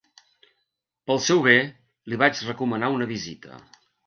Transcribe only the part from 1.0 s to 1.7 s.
Pel seu bé